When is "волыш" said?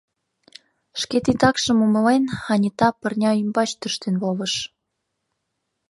4.21-4.53